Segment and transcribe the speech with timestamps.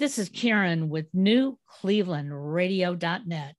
[0.00, 3.54] This is Karen with newclevelandradio.net,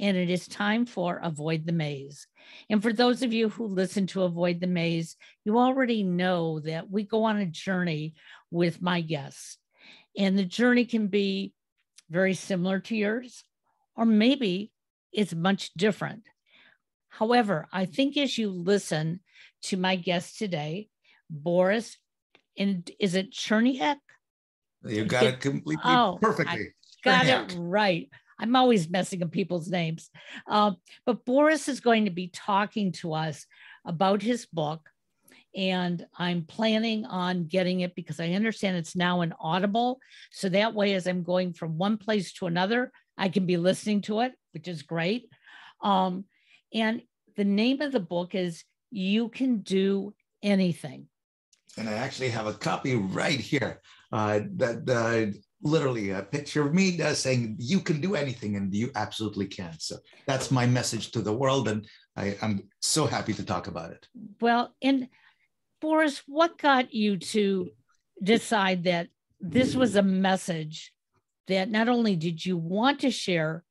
[0.00, 2.26] and it is time for Avoid the Maze.
[2.68, 6.90] And for those of you who listen to Avoid the Maze, you already know that
[6.90, 8.14] we go on a journey
[8.50, 9.56] with my guests.
[10.18, 11.52] And the journey can be
[12.10, 13.44] very similar to yours,
[13.94, 14.72] or maybe
[15.12, 16.24] it's much different.
[17.08, 19.20] However, I think as you listen
[19.66, 20.88] to my guest today,
[21.30, 21.96] Boris,
[22.58, 23.98] and is it Cherniak?
[24.86, 26.68] You got it completely oh, perfectly.
[27.04, 28.08] I got it right.
[28.38, 30.10] I'm always messing up people's names.
[30.48, 30.72] Uh,
[31.06, 33.46] but Boris is going to be talking to us
[33.84, 34.88] about his book.
[35.54, 40.00] And I'm planning on getting it because I understand it's now an Audible.
[40.32, 44.00] So that way, as I'm going from one place to another, I can be listening
[44.02, 45.28] to it, which is great.
[45.80, 46.24] Um,
[46.72, 47.02] and
[47.36, 51.06] the name of the book is You Can Do Anything.
[51.76, 53.80] And I actually have a copy right here
[54.14, 55.34] uh, that
[55.64, 59.74] literally a picture of me uh, saying you can do anything and you absolutely can.
[59.78, 63.90] So that's my message to the world and I, i'm so happy to talk about
[63.90, 64.06] it.
[64.40, 65.08] Well and
[65.80, 67.70] boris what got you to
[68.22, 69.08] decide that
[69.40, 70.92] this was a message
[71.48, 73.64] that not only did you want to share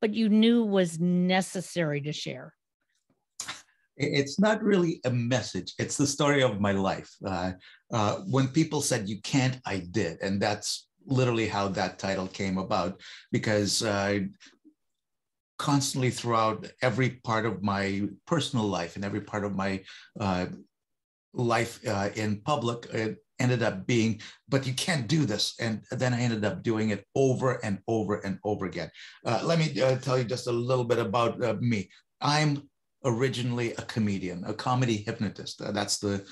[0.00, 2.54] but you knew was necessary to share
[4.00, 7.10] it's not really a message it's the story of my life.
[7.26, 7.52] Uh,
[7.92, 12.58] uh, when people said you can't i did and that's literally how that title came
[12.58, 13.00] about
[13.32, 14.20] because uh,
[15.58, 19.82] constantly throughout every part of my personal life and every part of my
[20.20, 20.46] uh,
[21.34, 26.12] life uh, in public it ended up being but you can't do this and then
[26.12, 28.90] i ended up doing it over and over and over again.
[29.24, 31.88] Uh, let me uh, tell you just a little bit about uh, me.
[32.20, 32.68] I'm
[33.04, 36.24] originally a comedian a comedy hypnotist uh, that's the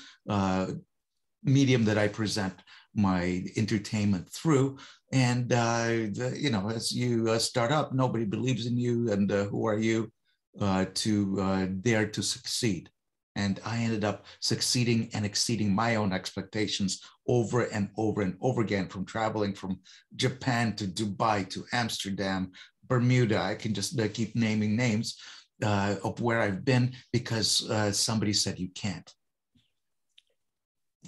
[1.43, 2.53] medium that i present
[2.95, 4.77] my entertainment through.
[5.11, 9.11] And, uh, the, you know, as you uh, start up, nobody believes in you.
[9.11, 10.11] And uh, who are you
[10.59, 12.89] uh, to uh, dare to succeed?
[13.35, 18.61] And I ended up succeeding and exceeding my own expectations over and over and over
[18.61, 19.79] again from traveling from
[20.15, 22.51] Japan to Dubai to Amsterdam,
[22.87, 23.39] Bermuda.
[23.39, 25.17] I can just uh, keep naming names
[25.61, 29.13] of where I've been because somebody said you can't.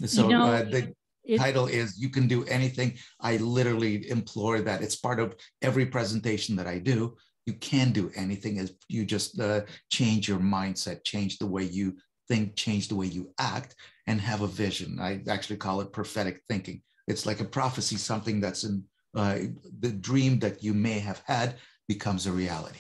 [0.06, 0.94] So you know, the,
[1.26, 2.98] it, title is You Can Do Anything.
[3.20, 4.82] I literally implore that.
[4.82, 7.16] It's part of every presentation that I do.
[7.46, 11.98] You can do anything if you just uh, change your mindset, change the way you
[12.28, 13.76] think, change the way you act,
[14.08, 15.00] and have a vision.
[15.00, 16.82] I actually call it prophetic thinking.
[17.08, 18.84] It's like a prophecy, something that's in
[19.16, 19.40] uh,
[19.80, 21.56] the dream that you may have had
[21.88, 22.80] becomes a reality.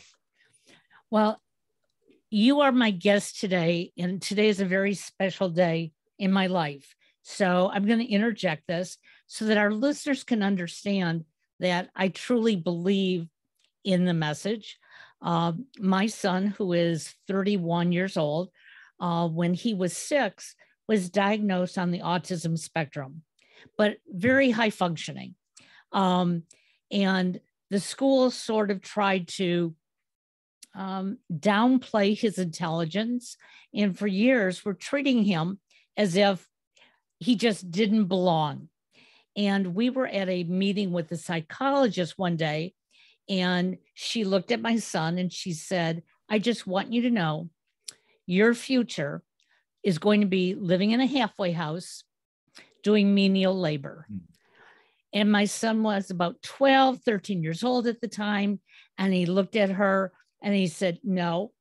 [1.09, 1.41] Well,
[2.31, 6.95] you are my guest today, and today is a very special day in my life.
[7.23, 8.97] So I'm going to interject this
[9.27, 11.25] so that our listeners can understand
[11.59, 13.27] that I truly believe
[13.83, 14.79] in the message.
[15.21, 18.49] Uh, my son, who is 31 years old,
[19.01, 20.55] uh, when he was six,
[20.87, 23.23] was diagnosed on the autism spectrum,
[23.77, 25.35] but very high functioning.
[25.91, 26.43] Um,
[26.91, 29.75] and the school sort of tried to
[30.75, 33.37] um, downplay his intelligence.
[33.73, 35.59] And for years, we're treating him
[35.97, 36.47] as if
[37.19, 38.69] he just didn't belong.
[39.35, 42.73] And we were at a meeting with a psychologist one day,
[43.29, 47.49] and she looked at my son and she said, I just want you to know
[48.25, 49.23] your future
[49.83, 52.03] is going to be living in a halfway house
[52.83, 54.05] doing menial labor.
[54.11, 54.19] Mm.
[55.13, 58.59] And my son was about 12, 13 years old at the time.
[58.97, 61.51] And he looked at her and he said, No,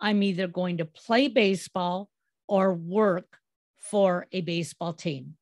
[0.00, 2.08] I'm either going to play baseball
[2.46, 3.38] or work
[3.78, 5.36] for a baseball team.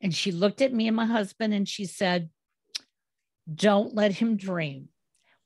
[0.00, 2.30] And she looked at me and my husband and she said,
[3.52, 4.88] Don't let him dream.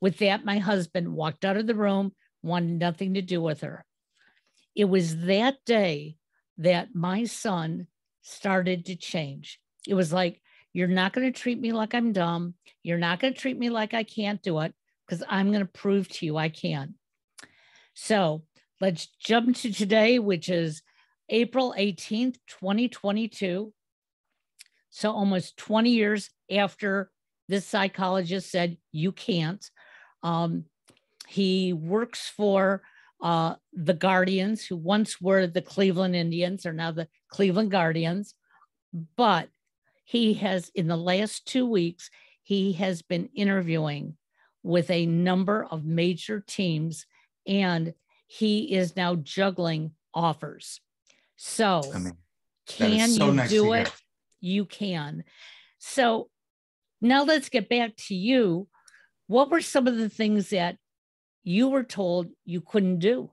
[0.01, 2.13] With that, my husband walked out of the room,
[2.43, 3.85] wanted nothing to do with her.
[4.75, 6.17] It was that day
[6.59, 7.87] that my son
[8.23, 9.61] started to change.
[9.87, 10.41] It was like,
[10.73, 12.55] You're not going to treat me like I'm dumb.
[12.83, 14.75] You're not going to treat me like I can't do it
[15.11, 16.95] because I'm going to prove to you I can.
[17.95, 18.45] So
[18.81, 20.83] let's jump to today, which is
[21.29, 23.73] April 18th, 2022.
[24.91, 27.11] So almost 20 years after
[27.49, 29.69] this psychologist said, you can't,
[30.23, 30.67] um,
[31.27, 32.83] he works for
[33.21, 38.35] uh, the Guardians, who once were the Cleveland Indians, are now the Cleveland Guardians.
[39.17, 39.49] But
[40.05, 42.11] he has, in the last two weeks,
[42.45, 44.17] he has been interviewing
[44.63, 47.07] with a number of major teams
[47.47, 47.95] and
[48.27, 50.81] he is now juggling offers.
[51.37, 52.17] So, I mean,
[52.67, 53.91] can so you nice do it?
[54.41, 55.25] You can.
[55.79, 56.29] So,
[57.01, 58.69] now let's get back to you.
[59.27, 60.77] What were some of the things that
[61.43, 63.31] you were told you couldn't do?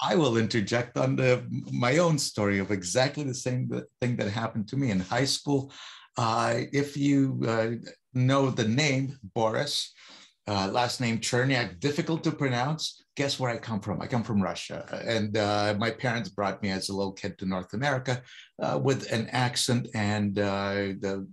[0.00, 3.68] I will interject on the, my own story of exactly the same
[4.00, 5.72] thing that happened to me in high school.
[6.16, 7.70] Uh, if you uh,
[8.14, 9.92] know the name Boris,
[10.48, 13.04] uh, last name Cherniak, difficult to pronounce.
[13.16, 14.00] Guess where I come from?
[14.00, 14.86] I come from Russia.
[15.04, 18.22] And uh, my parents brought me as a little kid to North America
[18.62, 21.28] uh, with an accent and uh, the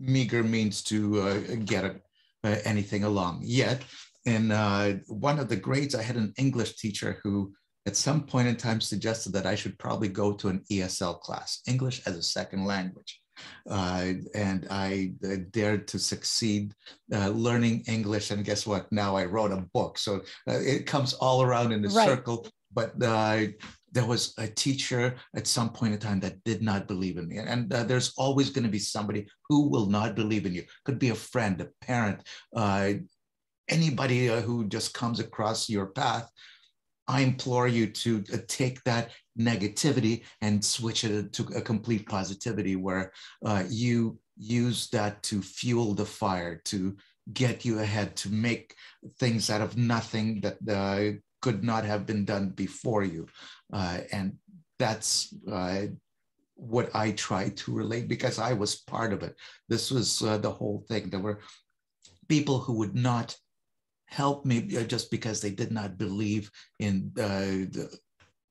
[0.00, 2.00] meager means to get
[2.42, 3.40] anything along.
[3.42, 3.82] Yet,
[4.24, 4.50] in
[5.06, 7.52] one of the grades, I had an English teacher who
[7.86, 11.60] at some point in time suggested that I should probably go to an ESL class,
[11.66, 13.20] English as a second language.
[13.68, 16.74] Uh, and I uh, dared to succeed
[17.12, 18.30] uh, learning English.
[18.30, 18.90] And guess what?
[18.92, 19.98] Now I wrote a book.
[19.98, 20.16] So
[20.48, 22.08] uh, it comes all around in a right.
[22.08, 22.48] circle.
[22.72, 23.46] But uh,
[23.92, 27.38] there was a teacher at some point in time that did not believe in me.
[27.38, 30.64] And uh, there's always going to be somebody who will not believe in you.
[30.84, 32.22] Could be a friend, a parent,
[33.68, 36.28] anybody who just comes across your path
[37.10, 42.76] I implore you to uh, take that negativity and switch it to a complete positivity
[42.76, 43.12] where
[43.44, 46.96] uh, you use that to fuel the fire, to
[47.32, 48.76] get you ahead, to make
[49.18, 53.26] things out of nothing that uh, could not have been done before you.
[53.72, 54.36] Uh, and
[54.78, 55.86] that's uh,
[56.54, 59.34] what I try to relate because I was part of it.
[59.68, 61.10] This was uh, the whole thing.
[61.10, 61.40] There were
[62.28, 63.36] people who would not
[64.10, 67.98] help me uh, just because they did not believe in uh, the,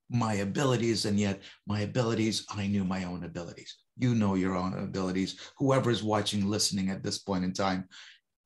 [0.09, 3.77] my abilities and yet my abilities i knew my own abilities.
[3.97, 5.39] You know your own abilities.
[5.57, 7.87] Whoever is watching listening at this point in time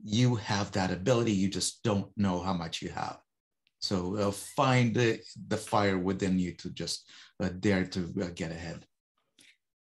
[0.04, 1.31] you have that ability.
[1.31, 3.19] You just don't know how much you have.
[3.80, 7.10] So uh, find the, the fire within you to just
[7.42, 8.86] uh, dare to uh, get ahead.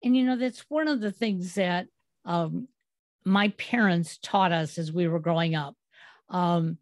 [0.04, 1.88] And you know that's one of the things that
[2.26, 2.68] um,
[3.26, 5.76] my parents taught us as we were growing up.
[6.30, 6.78] Um,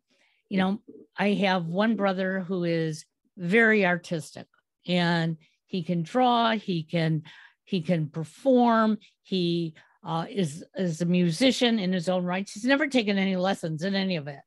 [0.51, 0.81] you know,
[1.17, 3.05] I have one brother who is
[3.37, 4.47] very artistic
[4.85, 7.23] and he can draw, he can
[7.63, 9.75] he can perform, he
[10.05, 12.51] uh, is is a musician in his own rights.
[12.51, 14.41] He's never taken any lessons in any of it.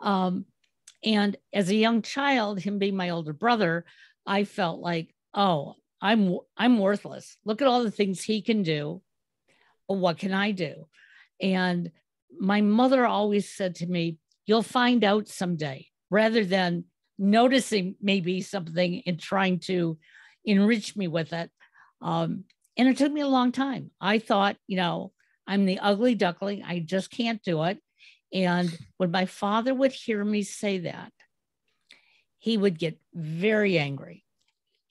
[0.00, 0.44] Um,
[1.02, 3.84] and as a young child, him being my older brother,
[4.24, 7.36] I felt like, oh, I'm I'm worthless.
[7.44, 9.02] Look at all the things he can do.
[9.88, 10.86] What can I do?
[11.40, 11.90] And
[12.38, 16.84] my mother always said to me, You'll find out someday rather than
[17.18, 19.98] noticing maybe something and trying to
[20.44, 21.50] enrich me with it.
[22.00, 22.44] Um,
[22.76, 23.90] and it took me a long time.
[24.00, 25.12] I thought, you know,
[25.46, 26.62] I'm the ugly duckling.
[26.62, 27.78] I just can't do it.
[28.32, 31.12] And when my father would hear me say that,
[32.38, 34.24] he would get very angry.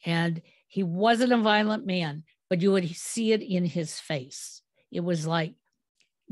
[0.05, 4.61] And he wasn't a violent man, but you would see it in his face.
[4.91, 5.55] It was like,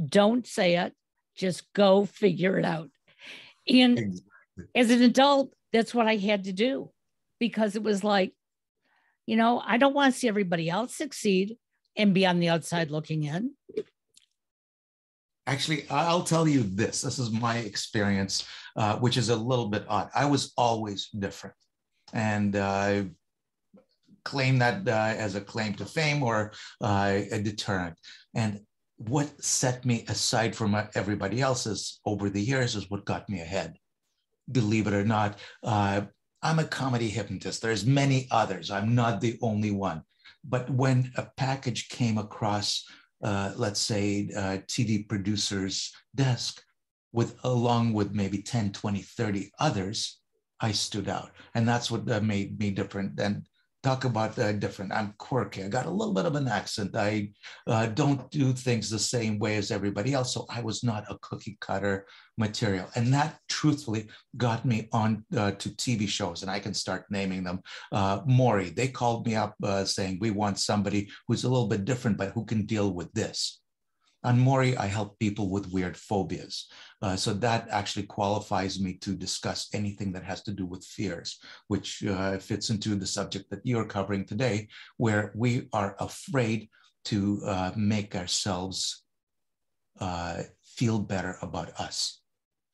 [0.03, 0.93] don't say it,
[1.35, 2.89] just go figure it out.
[3.69, 4.65] And exactly.
[4.75, 6.91] as an adult, that's what I had to do
[7.39, 8.33] because it was like,
[9.25, 11.57] you know, I don't want to see everybody else succeed
[11.95, 13.51] and be on the outside looking in.
[15.45, 17.01] Actually, I'll tell you this.
[17.01, 18.45] This is my experience,
[18.75, 20.09] uh, which is a little bit odd.
[20.13, 21.55] I was always different.
[22.13, 23.03] And uh,
[24.23, 27.97] claim that uh, as a claim to fame or uh, a deterrent.
[28.35, 28.59] And
[28.97, 33.77] what set me aside from everybody else's over the years is what got me ahead.
[34.51, 36.01] Believe it or not, uh,
[36.41, 37.61] I'm a comedy hypnotist.
[37.61, 38.71] There's many others.
[38.71, 40.03] I'm not the only one.
[40.43, 42.83] But when a package came across,
[43.23, 46.61] uh, let's say, uh, TV producer's desk,
[47.11, 50.19] with along with maybe 10, 20, 30 others,
[50.59, 51.31] I stood out.
[51.55, 53.45] And that's what uh, made me different than
[53.83, 54.91] talk about uh, different.
[54.91, 55.63] I'm quirky.
[55.63, 56.95] I got a little bit of an accent.
[56.95, 57.31] I
[57.67, 60.33] uh, don't do things the same way as everybody else.
[60.33, 62.05] So I was not a cookie cutter
[62.37, 62.87] material.
[62.95, 67.43] And that truthfully got me on uh, to TV shows, and I can start naming
[67.43, 67.61] them.
[67.91, 71.85] Uh, Maury, they called me up uh, saying, We want somebody who's a little bit
[71.85, 73.61] different, but who can deal with this.
[74.27, 76.67] On Maury, I help people with weird phobias.
[77.01, 81.39] Uh, so that actually qualifies me to discuss anything that has to do with fears,
[81.69, 84.67] which uh, fits into the subject that you're covering today,
[84.97, 86.67] where we are afraid
[87.05, 89.05] to uh, make ourselves
[90.01, 90.43] uh,
[90.75, 92.19] feel better about us.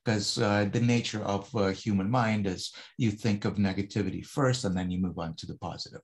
[0.03, 4.75] Because uh, the nature of uh, human mind is you think of negativity first and
[4.75, 6.01] then you move on to the positive.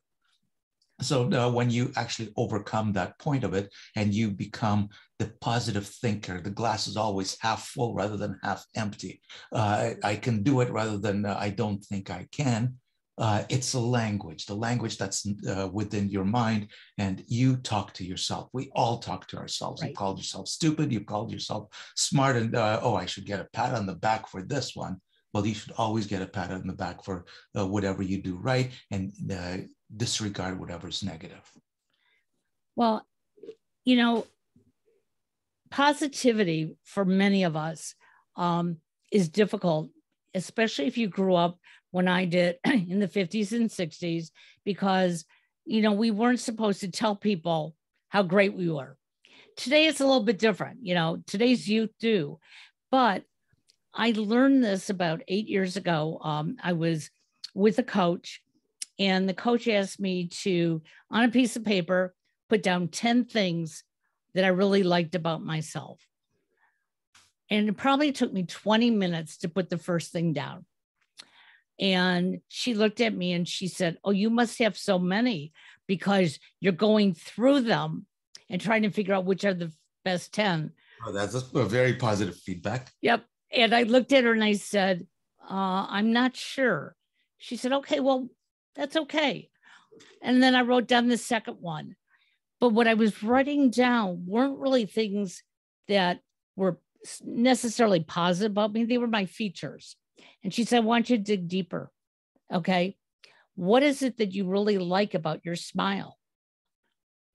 [1.02, 5.88] So uh, when you actually overcome that point of it and you become the positive
[5.88, 9.22] thinker, the glass is always half full rather than half empty.
[9.52, 12.76] Uh, I can do it rather than uh, I don't think I can.
[13.18, 18.06] Uh, it's a language, the language that's uh, within your mind, and you talk to
[18.06, 18.48] yourself.
[18.54, 19.82] We all talk to ourselves.
[19.82, 19.90] Right.
[19.90, 20.94] You called yourself stupid.
[20.94, 24.30] You called yourself smart, and uh, oh, I should get a pat on the back
[24.30, 25.02] for this one.
[25.34, 28.72] Well, you should always get a pat on the back for whatever you do right,
[28.90, 29.14] and
[29.96, 31.42] disregard whatever's negative?
[32.76, 33.06] Well,
[33.86, 34.26] you know,
[35.72, 37.96] positivity for many of us
[38.36, 38.78] um,
[39.12, 39.90] is difficult,
[40.34, 41.60] especially if you grew up
[41.92, 44.30] when I did in the 50s and 60s,
[44.64, 45.26] because,
[45.66, 47.76] you know, we weren't supposed to tell people
[48.10, 48.98] how great we were.
[49.56, 50.80] Today it's a little bit different.
[50.82, 52.40] You know, today's youth do.
[52.92, 53.24] But
[53.94, 56.20] I learned this about eight years ago.
[56.22, 57.10] Um, I was
[57.54, 58.42] with a coach
[59.00, 62.14] and the coach asked me to, on a piece of paper,
[62.50, 63.84] put down 10 things
[64.36, 66.06] that I really liked about myself.
[67.50, 70.66] And it probably took me 20 minutes to put the first thing down.
[71.80, 75.54] And she looked at me and she said, Oh, you must have so many
[75.88, 78.06] because you're going through them
[78.50, 79.72] and trying to figure out which are the
[80.04, 80.72] best 10.
[81.06, 82.92] Oh, that's a very positive feedback.
[83.02, 83.26] Yep.
[83.52, 85.08] And I looked at her and I said,
[85.50, 86.96] uh, I'm not sure.
[87.38, 88.28] She said, Okay, well,
[88.76, 89.50] that's okay.
[90.22, 91.96] And then I wrote down the second one.
[92.60, 95.44] But what I was writing down weren't really things
[95.88, 96.20] that
[96.56, 96.80] were
[97.24, 99.96] necessarily positive about me, they were my features.
[100.44, 101.92] And she said, I want you to dig deeper.
[102.54, 102.98] Okay.
[103.56, 106.18] What is it that you really like about your smile?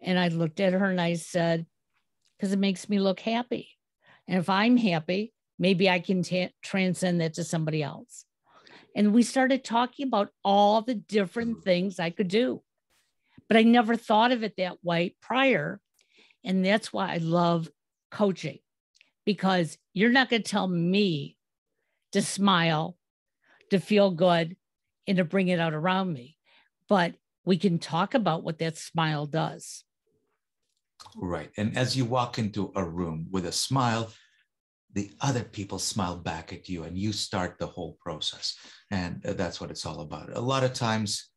[0.01, 1.67] And I looked at her and I said,
[2.37, 3.69] because it makes me look happy.
[4.29, 8.25] And if I'm happy, maybe I can t- transcend that to somebody else.
[8.95, 11.63] And we started talking about all the different mm-hmm.
[11.63, 12.63] things I could do.
[13.49, 15.81] But I never thought of it that way prior.
[16.45, 17.69] And that's why I love
[18.11, 18.59] coaching
[19.25, 21.37] because you're not going to tell me
[22.13, 22.97] to smile,
[23.71, 24.57] to feel good,
[25.07, 26.37] and to bring it out around me.
[26.89, 29.85] But we can talk about what that smile does.
[31.17, 31.51] Right.
[31.57, 34.13] And as you walk into a room with a smile,
[34.95, 38.57] the other people smile back at you and you start the whole process.
[38.91, 40.31] And uh, that's what it's all about.
[40.35, 41.31] A lot of times,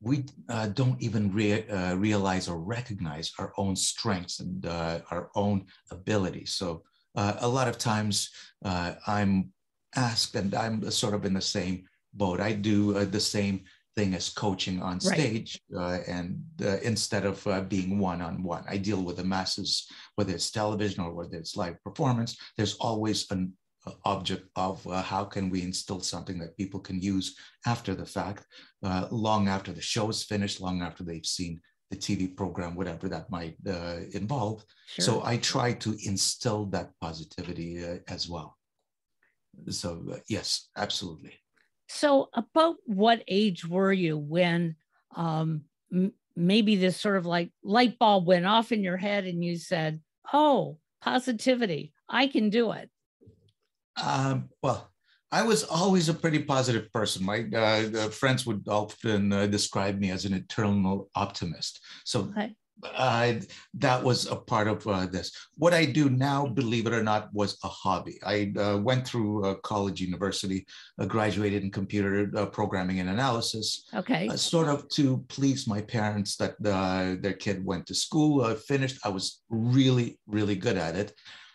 [0.00, 1.26] we uh, don't even
[1.70, 6.54] uh, realize or recognize our own strengths and uh, our own abilities.
[6.54, 6.82] So,
[7.16, 8.30] uh, a lot of times,
[8.64, 9.52] uh, I'm
[9.96, 12.40] asked, and I'm sort of in the same boat.
[12.40, 13.64] I do the same
[13.98, 15.82] thing as coaching on stage right.
[15.82, 19.70] uh, and uh, instead of uh, being one-on-one i deal with the masses
[20.14, 23.52] whether it's television or whether it's live performance there's always an
[23.86, 27.34] uh, object of uh, how can we instill something that people can use
[27.66, 28.46] after the fact
[28.84, 33.08] uh, long after the show is finished long after they've seen the tv program whatever
[33.08, 33.56] that might
[34.20, 35.04] involve sure.
[35.06, 37.70] so i try to instill that positivity
[38.06, 38.56] as well
[39.68, 39.88] so
[40.28, 41.34] yes absolutely
[41.88, 44.76] so, about what age were you when
[45.16, 49.42] um, m- maybe this sort of like light bulb went off in your head and
[49.42, 50.00] you said,
[50.32, 52.90] Oh, positivity, I can do it?
[54.02, 54.90] Um, well,
[55.32, 57.24] I was always a pretty positive person.
[57.24, 61.80] My uh, friends would often uh, describe me as an eternal optimist.
[62.04, 62.54] So okay
[62.84, 63.34] uh,
[63.74, 65.32] that was a part of uh, this.
[65.56, 68.18] What I do now, believe it or not, was a hobby.
[68.24, 70.66] I uh, went through uh, college, university,
[71.00, 73.88] uh, graduated in computer uh, programming and analysis.
[73.94, 74.28] Okay.
[74.36, 78.98] sort of to please my parents that their kid went to school, finished.
[79.04, 81.12] I was really, really good at it.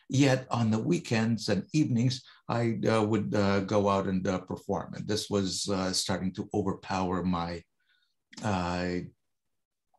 [0.09, 4.93] Yet on the weekends and evenings, I would go out and perform.
[4.95, 7.63] And this was starting to overpower my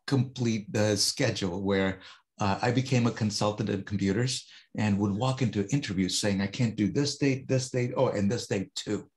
[0.07, 2.01] complete the schedule where
[2.41, 4.47] uh, I became a consultant in computers
[4.77, 8.31] and would walk into interviews saying, I can't do this date, this date, oh, and
[8.31, 9.09] this date too.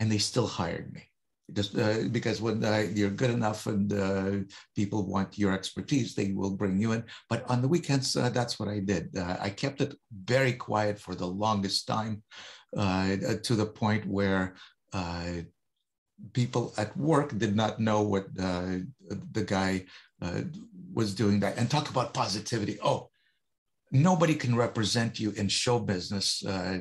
[0.00, 1.02] And they still hired me.
[1.52, 4.30] Just uh, because when uh, you're good enough and uh,
[4.74, 7.04] people want your expertise, they will bring you in.
[7.28, 9.14] But on the weekends, uh, that's what I did.
[9.14, 12.22] Uh, I kept it very quiet for the longest time
[12.74, 14.54] to the point where
[16.32, 18.78] people at work did not know what uh,
[19.32, 19.84] the guy
[20.24, 20.40] uh,
[20.92, 23.08] was doing that and talk about positivity oh
[23.92, 26.78] nobody can represent you in show business uh,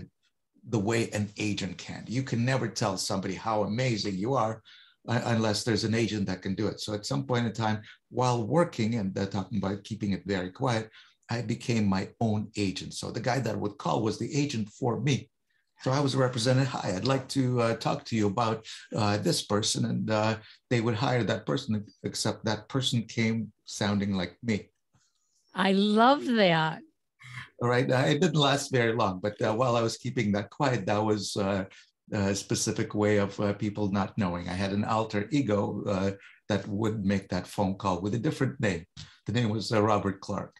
[0.69, 4.61] the way an agent can you can never tell somebody how amazing you are
[5.07, 6.79] uh, unless there's an agent that can do it.
[6.79, 10.49] So at some point in time, while working and uh, talking about keeping it very
[10.49, 10.89] quiet,
[11.29, 12.93] I became my own agent.
[12.93, 15.29] So the guy that would call was the agent for me.
[15.83, 16.65] So I was represented.
[16.67, 20.37] Hi, I'd like to uh, talk to you about uh, this person, and uh,
[20.69, 21.85] they would hire that person.
[22.03, 24.69] Except that person came sounding like me.
[25.53, 26.79] I love that.
[27.61, 30.51] All right, uh, it didn't last very long, but uh, while I was keeping that
[30.51, 31.65] quiet, that was uh,
[32.13, 34.47] a specific way of people not knowing.
[34.47, 35.83] I had an alter ego
[36.47, 38.85] that would make that phone call with a different name.
[39.25, 40.55] The name was Robert Clark.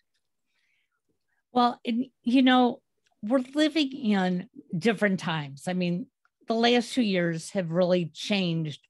[1.53, 1.79] Well,
[2.23, 2.81] you know,
[3.23, 5.63] we're living in different times.
[5.67, 6.07] I mean,
[6.47, 8.81] the last two years have really changed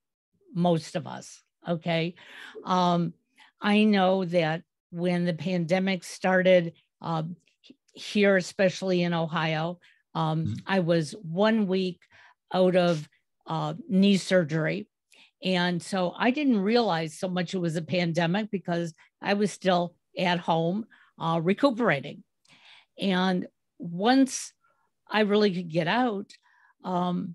[0.52, 1.42] most of us.
[1.68, 2.14] Okay.
[2.64, 3.14] Um,
[3.60, 7.22] I know that when the pandemic started uh,
[7.94, 9.78] here, especially in Ohio,
[10.14, 10.54] um, mm-hmm.
[10.66, 12.00] I was one week
[12.52, 13.08] out of
[13.46, 14.88] uh, knee surgery.
[15.42, 19.94] And so I didn't realize so much it was a pandemic because I was still
[20.18, 20.86] at home
[21.18, 22.24] uh, recuperating.
[22.98, 23.46] And
[23.84, 24.52] once
[25.10, 26.32] I really could get out,
[26.84, 27.34] um,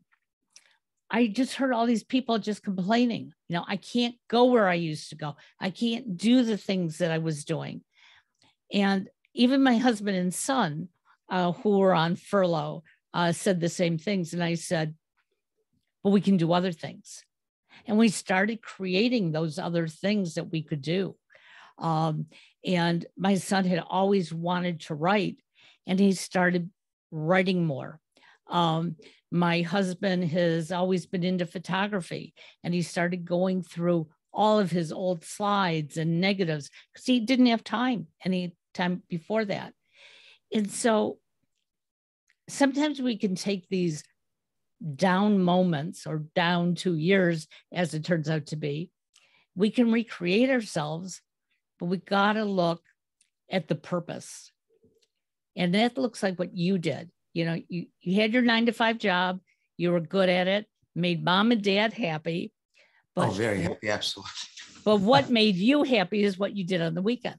[1.11, 3.33] I just heard all these people just complaining.
[3.47, 5.35] You know, I can't go where I used to go.
[5.59, 7.81] I can't do the things that I was doing.
[8.71, 10.89] And even my husband and son,
[11.29, 14.33] uh, who were on furlough, uh, said the same things.
[14.33, 14.95] And I said,
[16.03, 17.23] but we can do other things.
[17.85, 21.15] And we started creating those other things that we could do.
[21.79, 22.27] Um,
[22.65, 25.37] and my son had always wanted to write,
[25.89, 26.69] and he started
[27.11, 27.99] writing more.
[28.47, 28.95] Um,
[29.31, 34.91] my husband has always been into photography, and he started going through all of his
[34.91, 39.73] old slides and negatives because he didn't have time any time before that.
[40.53, 41.17] And so
[42.47, 44.03] sometimes we can take these
[44.95, 48.91] down moments or down two years, as it turns out to be.
[49.55, 51.21] We can recreate ourselves,
[51.79, 52.83] but we got to look
[53.51, 54.51] at the purpose.
[55.59, 57.11] And that looks like what you did.
[57.33, 59.41] You know, you, you had your nine to five job,
[59.77, 62.53] you were good at it, made mom and dad happy.
[63.13, 64.31] But, oh, very happy, absolutely.
[64.85, 67.35] but what made you happy is what you did on the weekend.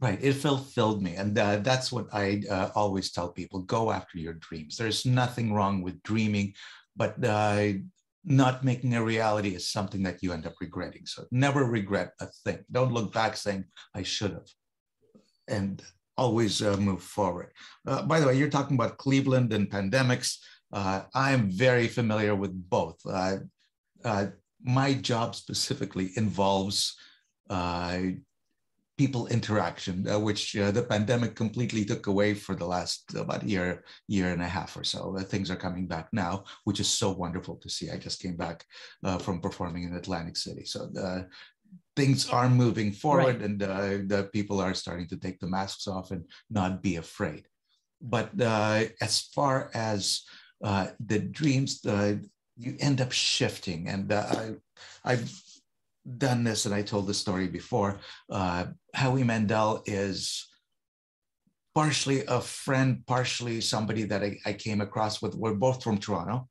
[0.00, 4.16] Right, it fulfilled me, and uh, that's what I uh, always tell people: go after
[4.16, 4.78] your dreams.
[4.78, 6.54] There's nothing wrong with dreaming,
[6.96, 7.72] but uh,
[8.24, 11.04] not making a reality is something that you end up regretting.
[11.04, 12.64] So never regret a thing.
[12.72, 14.48] Don't look back saying I should have,
[15.48, 15.82] and
[16.20, 17.50] always uh, move forward.
[17.86, 20.38] Uh, by the way, you're talking about Cleveland and pandemics.
[20.72, 22.98] Uh, I'm very familiar with both.
[24.62, 26.96] my job specifically involves
[29.00, 33.82] people interaction, uh, which uh, the pandemic completely took away for the last about year,
[34.08, 35.16] year and a half or so.
[35.16, 37.88] Uh, things are coming back now, which is so wonderful to see.
[37.88, 38.58] I just came back
[39.02, 40.80] uh, from performing in Atlantic City, so
[41.96, 43.42] things are moving forward, right.
[43.42, 47.46] and uh, the people are starting to take the masks off and not be afraid.
[48.00, 50.22] But uh, as far as
[50.62, 51.80] the dreams,
[52.56, 54.54] you end up shifting, and I,
[55.04, 55.30] I've
[56.18, 58.00] done this, and I told the story before.
[58.30, 60.46] Uh, Howie Mandel is
[61.74, 65.34] partially a friend, partially somebody that I, I came across with.
[65.34, 66.48] We're both from Toronto,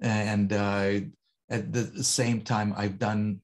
[0.00, 1.00] and uh,
[1.48, 3.40] at the same time, I've done.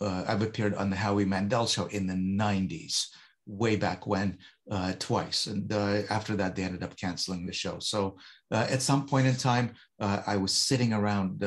[0.00, 3.06] Uh, uh I've appeared on the Howie Mandel show in the '90s,
[3.46, 4.38] way back when,
[4.70, 7.78] uh, twice, and uh, after that, they ended up canceling the show.
[7.78, 8.16] So
[8.50, 11.42] at some point in time, I was sitting around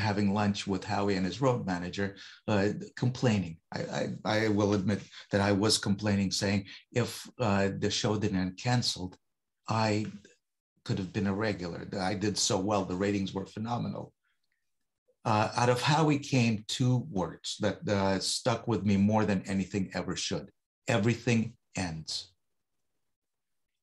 [0.00, 2.16] having lunch with Howie and his road manager,
[2.48, 3.58] uh, complaining.
[3.72, 5.00] I, I, I, will admit
[5.30, 9.16] that I was complaining, saying if uh, the show didn't canceled,
[9.68, 10.06] I
[10.84, 11.86] could have been a regular.
[12.00, 12.84] I did so well.
[12.84, 14.12] The ratings were phenomenal.
[15.24, 19.90] Uh, out of Howie came two words that uh, stuck with me more than anything
[19.92, 20.50] ever should.
[20.88, 22.32] Everything ends.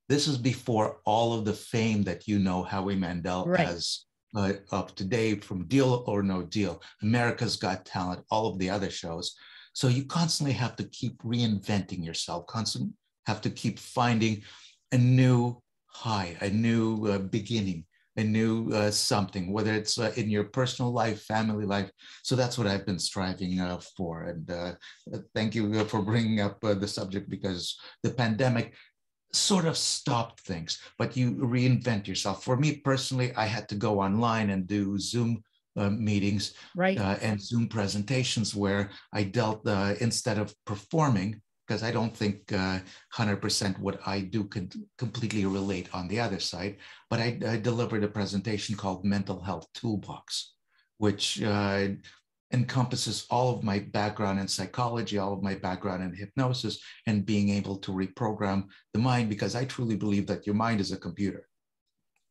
[0.10, 3.67] This is before all of the fame that you know Howie Mandel right.
[3.67, 8.69] as uh, of today from Deal or No Deal, America's Got Talent, all of the
[8.69, 9.36] other shows.
[9.73, 12.93] So you constantly have to keep reinventing yourself, constantly
[13.26, 14.43] have to keep finding
[14.91, 17.86] a new high, a new uh, beginning,
[18.17, 21.89] a new uh, something, whether it's uh, in your personal life, family life.
[22.23, 24.23] So that's what I've been striving uh, for.
[24.23, 24.73] And uh,
[25.36, 28.73] thank you for bringing up uh, the subject because the pandemic
[29.34, 32.43] sort of stopped things, but you reinvent yourself.
[32.43, 35.43] For me personally, I had to go online and do Zoom
[35.75, 36.97] uh, meetings right.
[36.97, 42.47] uh, and Zoom presentations where I dealt uh, instead of performing, because I don't think
[42.47, 42.82] 100%
[43.69, 46.77] uh, what I do could completely relate on the other side,
[47.10, 50.53] but I, I delivered a presentation called Mental Health Toolbox.
[50.99, 51.89] which uh,
[52.53, 57.49] encompasses all of my background in psychology, all of my background in hypnosis, and being
[57.49, 61.47] able to reprogram the mind because I truly believe that your mind is a computer.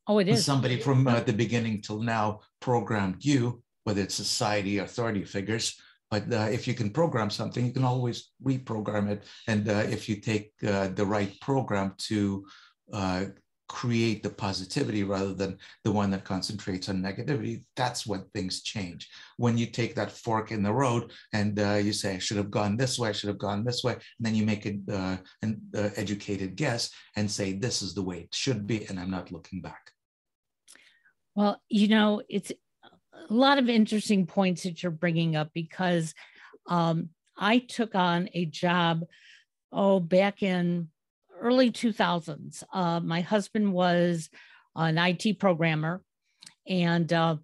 [0.08, 0.44] Oh, it is.
[0.44, 5.78] Somebody from uh, the beginning till now programmed you, whether it's society, authority figures.
[6.10, 9.24] But uh, if you can program something, you can always reprogram it.
[9.48, 12.46] And uh, if you take uh, the right program to
[12.92, 13.24] uh,
[13.68, 19.08] create the positivity rather than the one that concentrates on negativity, that's when things change.
[19.36, 22.52] When you take that fork in the road and uh, you say, I should have
[22.52, 25.16] gone this way, I should have gone this way, and then you make it, uh,
[25.42, 25.60] an
[25.96, 29.60] educated guess and say, this is the way it should be, and I'm not looking
[29.60, 29.90] back.
[31.34, 32.52] Well, you know, it's
[33.28, 36.14] a lot of interesting points that you're bringing up because
[36.68, 39.04] um, I took on a job,
[39.72, 40.88] oh, back in
[41.40, 42.62] early 2000s.
[42.72, 44.30] Uh, my husband was
[44.74, 46.02] an IT programmer,
[46.66, 47.36] and uh,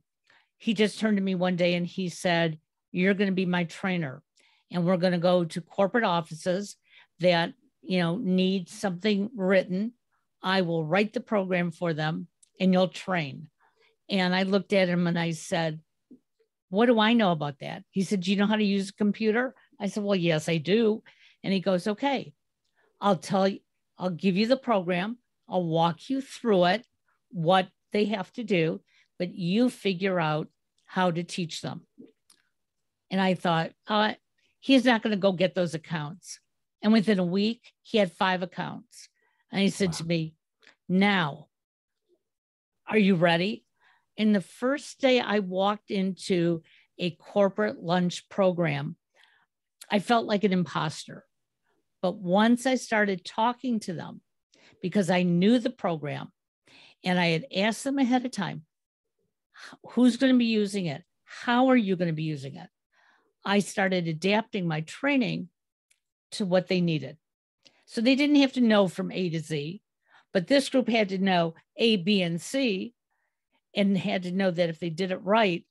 [0.59, 2.59] he just turned to me one day and he said,
[2.93, 4.23] You're going to be my trainer.
[4.71, 6.77] And we're going to go to corporate offices
[7.21, 9.93] that you know need something written.
[10.43, 12.27] I will write the program for them
[12.59, 13.49] and you'll train.
[14.13, 15.81] And I looked at him and I said,
[16.69, 17.83] What do I know about that?
[17.91, 19.55] He said, Do you know how to use a computer?
[19.81, 21.03] I said, Well, yes, I do.
[21.43, 22.35] And he goes, Okay,
[23.01, 23.61] I'll tell you,
[23.99, 25.17] I'll give you the program,
[25.49, 26.87] I'll walk you through it,
[27.31, 28.83] what they have to do,
[29.19, 30.49] but you figure out
[30.85, 31.87] how to teach them.
[33.11, 34.13] And I thought, uh,
[34.61, 36.39] he's not going to go get those accounts.
[36.83, 39.09] And within a week, he had five accounts.
[39.51, 39.97] And he said wow.
[39.97, 40.35] to me,
[40.87, 41.47] Now,
[42.87, 43.65] are you ready?
[44.19, 46.63] And the first day I walked into
[46.99, 48.97] a corporate lunch program,
[49.91, 51.25] I felt like an imposter.
[52.03, 54.21] But once I started talking to them,
[54.83, 56.33] because I knew the program
[57.05, 58.63] and I had asked them ahead of time,
[59.91, 61.03] who's going to be using it?
[61.25, 62.69] How are you going to be using it?
[63.45, 65.49] I started adapting my training
[66.33, 67.17] to what they needed.
[67.87, 69.83] So they didn't have to know from A to Z,
[70.33, 72.95] but this group had to know A, B, and C,
[73.75, 75.65] and had to know that if they did it right,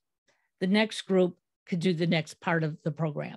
[0.60, 1.36] the next group
[1.66, 3.36] could do the next part of the program.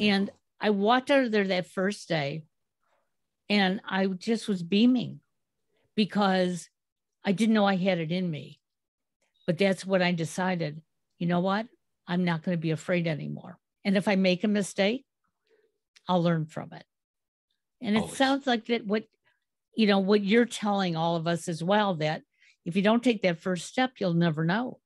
[0.00, 2.44] And I walked out of there that first day
[3.48, 5.20] and I just was beaming
[5.94, 6.68] because
[7.24, 8.60] I didn't know I had it in me.
[9.46, 10.82] But that's what I decided.
[11.18, 11.66] You know what?
[12.08, 13.58] I'm not going to be afraid anymore.
[13.84, 15.04] And if I make a mistake,
[16.08, 16.84] I'll learn from it.
[17.80, 18.16] And it Always.
[18.16, 19.04] sounds like that what
[19.76, 22.22] you know what you're telling all of us as well that
[22.66, 24.80] if you don't take that first step, you'll never know.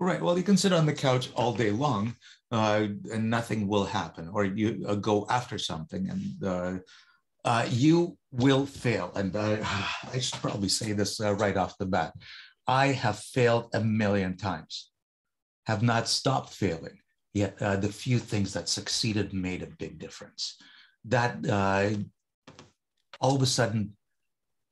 [0.00, 0.20] Right.
[0.20, 2.14] Well, you can sit on the couch all day long,
[2.50, 6.78] uh, and nothing will happen, or you uh, go after something, and uh,
[7.44, 9.12] uh you will fail.
[9.14, 9.58] And uh,
[10.12, 12.14] I should probably say this uh, right off the bat:
[12.66, 14.90] I have failed a million times,
[15.66, 16.98] have not stopped failing.
[17.34, 20.56] Yet the few things that succeeded made a big difference.
[21.04, 21.36] That
[23.20, 23.92] all of a sudden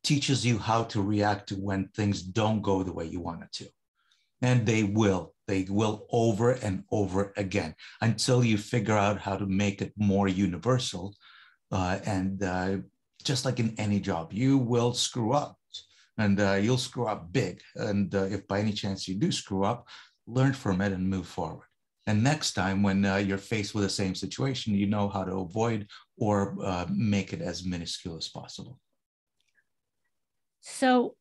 [0.06, 3.52] teaches you how to react to when things don't go the way you want it
[3.52, 3.66] to.
[4.40, 9.46] And they will they will over and over again until you figure out how to
[9.46, 11.14] make it more universal
[11.70, 12.76] uh, and uh,
[13.22, 15.56] just like in any job you will screw up.
[16.18, 17.60] And uh, you'll screw up big.
[17.74, 19.86] And uh, if by any chance you do screw up
[20.26, 21.66] learn from it and move forward.
[22.06, 25.34] And next time when uh, you're faced with the same situation you know how to
[25.38, 28.78] avoid or uh, make it as minuscule as possible
[30.66, 31.14] so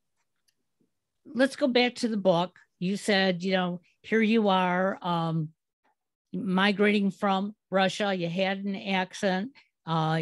[1.25, 5.49] let's go back to the book you said, you know, here you are um,
[6.33, 9.51] migrating from Russia, you had an accent,
[9.85, 10.21] uh,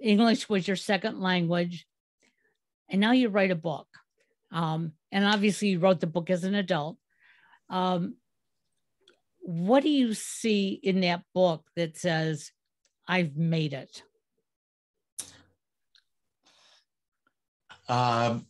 [0.00, 1.86] English was your second language,
[2.88, 3.88] and now you write a book.
[4.52, 6.96] Um, and obviously, you wrote the book as an adult.
[7.68, 8.16] Um,
[9.40, 12.52] what do you see in that book that says,
[13.06, 14.02] I've made it?
[17.88, 18.46] Um,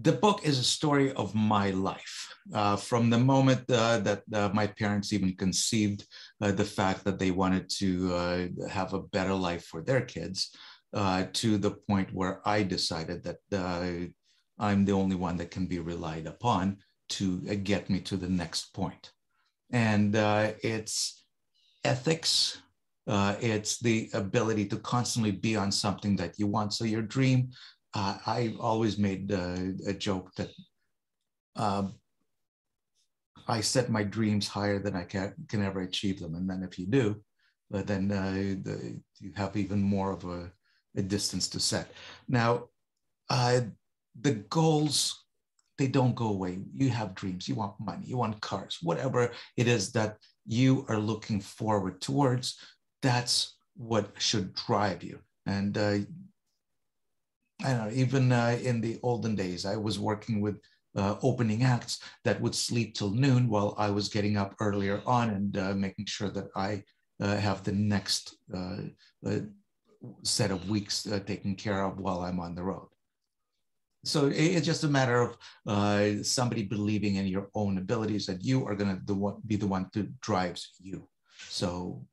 [0.00, 2.34] the book is a story of my life.
[2.54, 6.06] Uh, from the moment uh, that uh, my parents even conceived
[6.40, 10.50] uh, the fact that they wanted to uh, have a better life for their kids,
[10.94, 14.12] uh, to the point where I decided that
[14.58, 16.78] I'm the only one that can be relied upon
[17.10, 19.12] to get me to the next point.
[19.70, 20.14] And
[20.62, 21.24] it's
[21.84, 22.62] ethics,
[23.06, 26.72] it's the ability to constantly be on something that you want.
[26.72, 27.50] So your dream
[27.94, 30.50] uh, I always made uh, a joke that
[31.56, 31.94] um,
[33.46, 36.34] I set my dreams higher than I can, can ever achieve them.
[36.34, 37.22] And then if you do,
[37.70, 40.50] but then uh, the, you have even more of a,
[40.96, 41.90] a distance to set.
[42.28, 42.64] Now,
[43.30, 43.60] uh,
[44.20, 45.24] the goals
[45.78, 46.58] they don't go away.
[46.74, 50.98] You have dreams, you want money, you want cars, whatever it is that you are
[50.98, 52.58] looking forward towards,
[53.00, 55.20] that's what should drive you.
[55.46, 55.98] And uh,
[57.64, 60.60] I don't know, even uh, in the olden days, I was working with
[60.96, 65.30] uh, opening acts that would sleep till noon while I was getting up earlier on
[65.30, 66.82] and uh, making sure that I
[67.20, 68.78] uh, have the next uh,
[69.26, 69.40] uh,
[70.22, 72.88] set of weeks taken care of while I'm on the road.
[74.04, 75.34] So it's just a matter
[75.66, 79.88] of somebody believing in your own abilities that you are going to be the one
[79.92, 81.08] that drives you.
[81.48, 82.06] So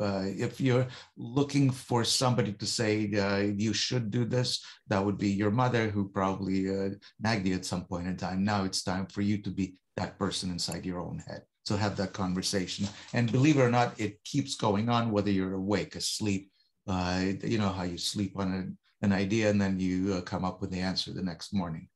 [0.00, 5.18] uh, if you're looking for somebody to say uh, you should do this, that would
[5.18, 8.44] be your mother who probably uh, nagged you at some point in time.
[8.44, 11.42] Now it's time for you to be that person inside your own head.
[11.64, 12.86] So have that conversation.
[13.12, 16.50] And believe it or not, it keeps going on whether you're awake, asleep.
[16.86, 20.44] Uh, you know how you sleep on a, an idea and then you uh, come
[20.44, 21.88] up with the answer the next morning.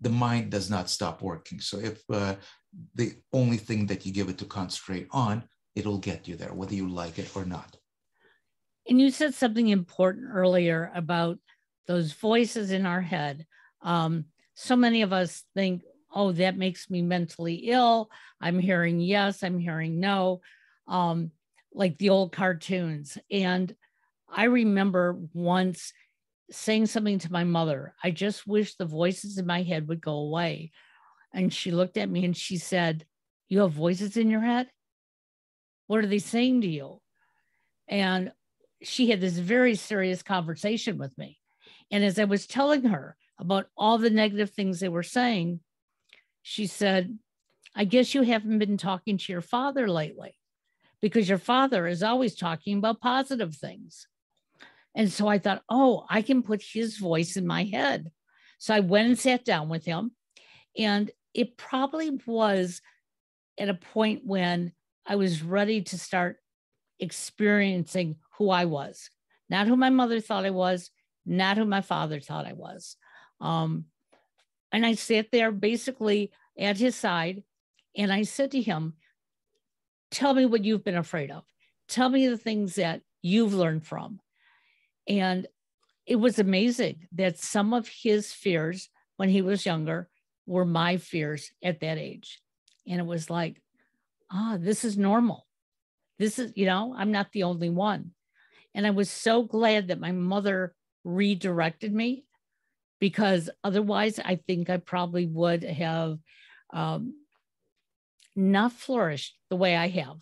[0.00, 1.60] The mind does not stop working.
[1.60, 2.36] So if uh,
[2.94, 6.74] the only thing that you give it to concentrate on it'll get you there, whether
[6.74, 7.76] you like it or not.
[8.88, 11.38] And you said something important earlier about
[11.86, 13.46] those voices in our head.
[13.82, 18.10] Um, so many of us think, oh, that makes me mentally ill.
[18.40, 20.40] I'm hearing yes, I'm hearing no,
[20.88, 21.30] um,
[21.72, 23.16] like the old cartoons.
[23.30, 23.74] And
[24.28, 25.92] I remember once
[26.50, 30.14] saying something to my mother, I just wish the voices in my head would go
[30.14, 30.72] away.
[31.32, 33.04] And she looked at me and she said,
[33.48, 34.68] You have voices in your head?
[35.90, 37.00] What are they saying to you?
[37.88, 38.30] And
[38.80, 41.40] she had this very serious conversation with me.
[41.90, 45.58] And as I was telling her about all the negative things they were saying,
[46.42, 47.18] she said,
[47.74, 50.38] I guess you haven't been talking to your father lately
[51.02, 54.06] because your father is always talking about positive things.
[54.94, 58.12] And so I thought, oh, I can put his voice in my head.
[58.60, 60.12] So I went and sat down with him.
[60.78, 62.80] And it probably was
[63.58, 64.72] at a point when
[65.10, 66.36] I was ready to start
[67.00, 69.10] experiencing who I was,
[69.48, 70.92] not who my mother thought I was,
[71.26, 72.96] not who my father thought I was.
[73.40, 73.86] Um,
[74.70, 77.42] and I sat there basically at his side
[77.96, 78.94] and I said to him,
[80.12, 81.42] Tell me what you've been afraid of.
[81.88, 84.20] Tell me the things that you've learned from.
[85.08, 85.48] And
[86.06, 90.08] it was amazing that some of his fears when he was younger
[90.46, 92.40] were my fears at that age.
[92.86, 93.60] And it was like,
[94.32, 95.46] ah, this is normal.
[96.18, 98.12] This is, you know, I'm not the only one.
[98.74, 102.24] And I was so glad that my mother redirected me
[103.00, 106.18] because otherwise I think I probably would have
[106.72, 107.14] um,
[108.36, 110.18] not flourished the way I have.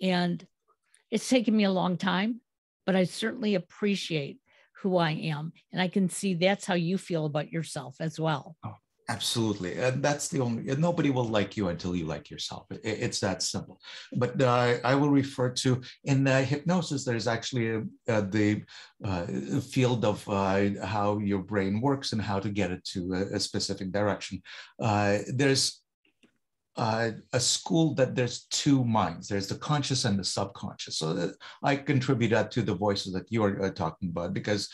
[0.00, 0.44] And
[1.10, 2.40] it's taken me a long time,
[2.86, 4.38] but I certainly appreciate
[4.80, 5.52] who I am.
[5.72, 8.56] And I can see that's how you feel about yourself as well.
[8.64, 8.76] Oh,
[9.10, 9.76] Absolutely.
[9.76, 12.66] And that's the only, nobody will like you until you like yourself.
[12.70, 13.80] it's that simple.
[14.12, 18.62] But uh, I will refer to in uh, hypnosis, there's actually a, uh, the
[19.04, 19.26] uh,
[19.74, 23.40] field of uh, how your brain works and how to get it to a, a
[23.40, 24.40] specific direction.
[24.80, 25.82] Uh, there's
[26.76, 30.96] a school that there's two minds there's the conscious and the subconscious.
[30.96, 34.70] So I contribute that to the voices that you're talking about because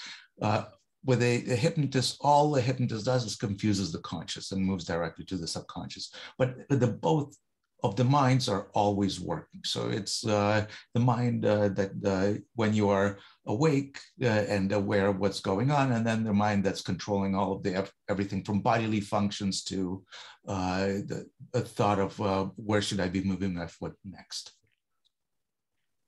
[1.07, 5.25] with a, a, hypnotist, all the hypnotist does is confuses the conscious and moves directly
[5.27, 6.13] to the subconscious.
[6.37, 7.37] But the both
[7.85, 9.61] of the minds are always working.
[9.65, 15.07] So it's uh, the mind uh, that uh, when you are awake uh, and aware
[15.07, 18.61] of what's going on, and then the mind that's controlling all of the everything from
[18.61, 20.05] bodily functions to
[20.49, 24.53] uh, the, thought of uh, where should I be moving my foot next.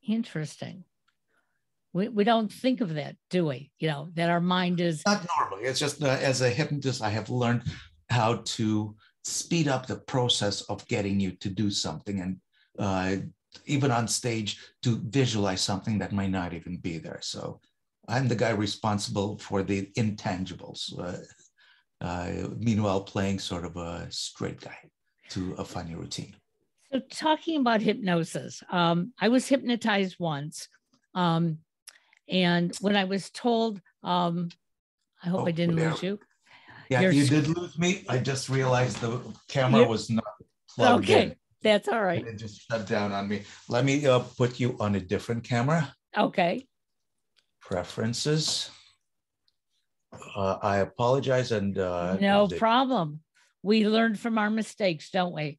[0.06, 0.84] Interesting
[1.92, 3.70] we, we don't think of that, do we?
[3.78, 5.64] You know, that our mind is not normally.
[5.64, 7.62] It's just uh, as a hypnotist, I have learned
[8.10, 12.36] how to speed up the process of getting you to do something and
[12.78, 13.16] uh,
[13.66, 17.18] even on stage to visualize something that might not even be there.
[17.22, 17.60] So
[18.08, 20.98] I'm the guy responsible for the intangibles.
[20.98, 21.18] Uh,
[22.00, 24.76] uh, meanwhile, playing sort of a straight guy
[25.30, 26.34] to a funny routine.
[26.92, 30.68] So, talking about hypnosis, um, I was hypnotized once.
[31.14, 31.58] Um,
[32.28, 34.50] and when I was told, um,
[35.22, 36.18] I hope oh, I didn't lose you.
[36.88, 38.04] Yeah, you did lose me.
[38.08, 40.24] I just realized the camera was not
[40.74, 41.22] plugged okay.
[41.22, 41.36] in.
[41.62, 42.24] That's all right.
[42.24, 43.42] It just shut down on me.
[43.68, 45.92] Let me uh, put you on a different camera.
[46.16, 46.66] Okay.
[47.60, 48.70] Preferences.
[50.34, 53.20] Uh, I apologize and uh, no problem.
[53.62, 55.58] We learned from our mistakes, don't we?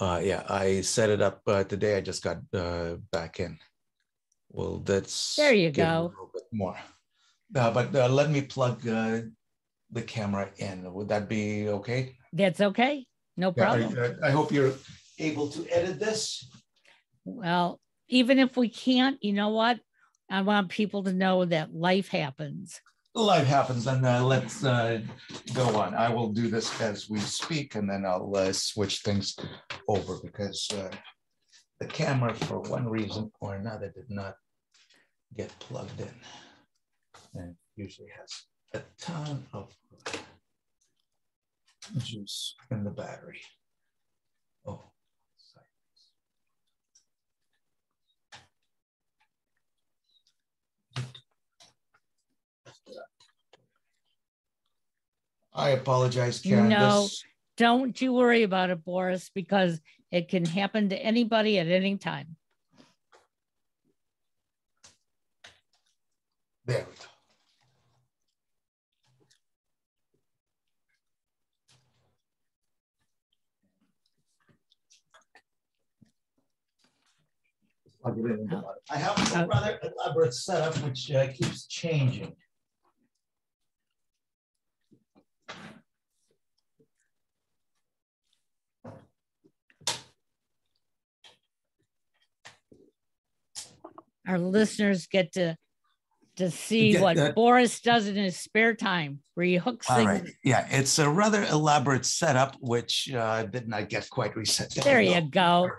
[0.00, 1.96] Uh, yeah, I set it up uh, today.
[1.96, 3.58] I just got uh, back in.
[4.54, 5.82] Well, that's there you go.
[5.82, 6.78] A little bit more.
[7.56, 9.22] Uh, but uh, let me plug uh,
[9.90, 10.92] the camera in.
[10.92, 12.16] Would that be okay?
[12.32, 13.04] That's okay.
[13.36, 13.96] No problem.
[13.96, 14.74] Yeah, I, I hope you're
[15.18, 16.48] able to edit this.
[17.24, 19.80] Well, even if we can't, you know what?
[20.30, 22.80] I want people to know that life happens.
[23.16, 25.00] Life happens, and uh, let's uh,
[25.52, 25.94] go on.
[25.94, 29.36] I will do this as we speak, and then I'll uh, switch things
[29.88, 30.90] over because uh,
[31.80, 34.34] the camera, for one reason or another, did not
[35.36, 36.14] get plugged in,
[37.34, 38.44] and usually has
[38.74, 39.74] a ton of
[41.98, 43.40] juice in the battery.
[44.66, 44.90] Oh.
[55.56, 56.70] I apologize, Candace.
[56.70, 57.08] No,
[57.56, 62.36] don't you worry about it, Boris, because it can happen to anybody at any time.
[66.66, 67.04] There we go.
[78.90, 82.36] I have a rather elaborate setup which uh, keeps changing.
[94.26, 95.56] Our listeners get to
[96.36, 100.08] to see Get what Boris does in his spare time, where he hooks All things.
[100.08, 100.24] right.
[100.42, 104.70] Yeah, it's a rather elaborate setup, which uh, did not get quite reset.
[104.70, 105.70] There you go.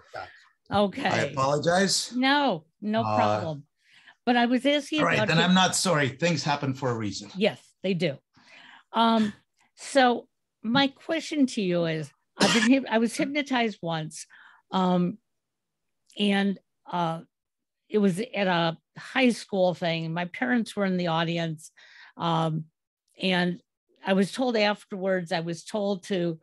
[0.72, 1.08] Okay.
[1.10, 2.12] I apologize.
[2.16, 3.64] No, no Uh, problem.
[4.26, 6.10] But I was asking All right, then the- I'm not sorry.
[6.10, 7.30] Things happen for a reason.
[7.36, 8.18] Yes, they do.
[8.94, 9.34] Um,
[9.76, 10.28] so
[10.64, 14.26] my question to you is I've been I was hypnotized once.
[14.72, 15.18] Um,
[16.18, 16.58] and
[16.92, 17.22] uh
[17.90, 20.14] it was at a high school thing.
[20.14, 21.72] My parents were in the audience.
[22.18, 22.66] Um,
[23.22, 23.62] and
[24.06, 26.40] I was told afterwards, I was told to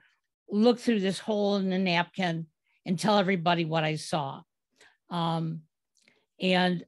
[0.51, 2.47] look through this hole in the napkin
[2.85, 4.43] and tell everybody what I saw.
[5.11, 5.63] Um,
[6.41, 6.85] and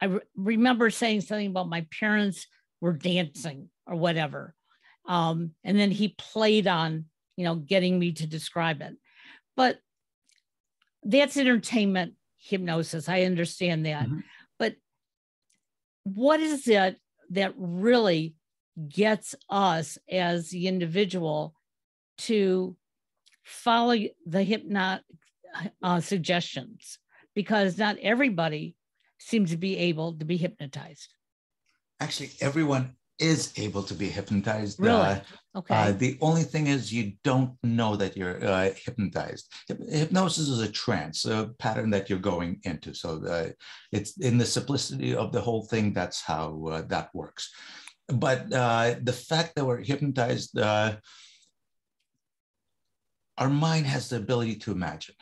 [0.00, 2.46] I re- remember saying something about my parents
[2.80, 4.54] were dancing or whatever.
[5.06, 8.96] Um, and then he played on, you know, getting me to describe it.
[9.56, 9.78] But
[11.02, 13.08] that's entertainment hypnosis.
[13.08, 14.06] I understand that.
[14.06, 14.22] Mhm.
[16.14, 18.36] What is it that really
[18.88, 21.56] gets us as the individual
[22.18, 22.76] to
[23.42, 25.00] follow the hypnot
[25.82, 27.00] uh, suggestions?
[27.34, 28.76] Because not everybody
[29.18, 31.12] seems to be able to be hypnotized.
[31.98, 34.78] Actually, everyone is able to be hypnotized.
[34.80, 34.96] Really?
[34.96, 35.20] Uh,
[35.56, 35.74] Okay.
[35.74, 39.50] uh, the only thing is you don't know that you're uh, hypnotized.
[39.70, 42.92] Hyp- Hypnosis is a trance, a pattern that you're going into.
[42.92, 43.48] So uh,
[43.90, 45.94] it's in the simplicity of the whole thing.
[45.94, 47.50] That's how uh, that works.
[48.08, 50.96] But uh, the fact that we're hypnotized, uh,
[53.38, 55.14] our mind has the ability to imagine.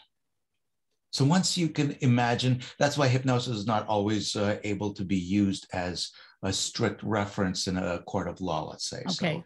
[1.13, 5.17] So once you can imagine, that's why hypnosis is not always uh, able to be
[5.17, 6.11] used as
[6.45, 9.03] a strict reference in a court of law, let's say.
[9.09, 9.43] Okay.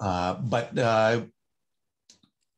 [0.00, 1.22] So, uh, but uh,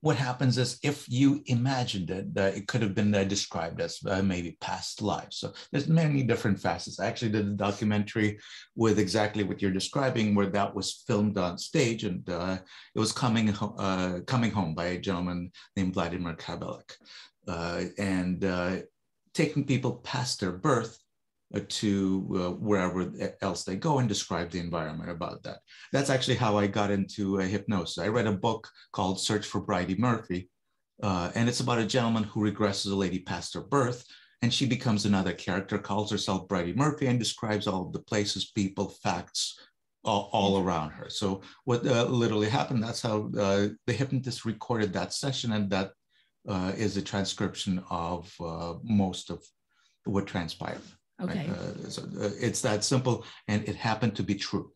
[0.01, 4.01] what happens is if you imagined it, uh, it could have been uh, described as
[4.07, 5.39] uh, maybe past lives.
[5.39, 7.01] So there's many different facets.
[7.01, 8.39] I actually did a documentary
[8.77, 12.59] with exactly what you're describing, where that was filmed on stage, and uh,
[12.95, 16.93] it was coming Ho- uh, coming home by a gentleman named Vladimir Kabelik,
[17.49, 18.77] uh, and uh,
[19.33, 20.99] taking people past their birth
[21.61, 23.11] to uh, wherever
[23.43, 25.59] else they go and describe the environment about that.
[25.93, 27.99] That's actually how I got into uh, hypnosis.
[27.99, 30.51] I read a book called Search for Bridey Murphy,
[31.03, 34.05] uh, and it's about a gentleman who regresses a lady past her birth,
[34.43, 38.51] and she becomes another character, calls herself Bridey Murphy, and describes all of the places,
[38.51, 39.59] people, facts,
[40.05, 41.09] all, all around her.
[41.09, 45.93] So what uh, literally happened, that's how uh, the hypnotist recorded that session, and that
[46.49, 49.43] uh, is a transcription of uh, most of
[50.05, 50.81] what transpired.
[51.23, 51.49] Okay.
[51.49, 54.73] Uh, so uh, it's that simple, and it happened to be true.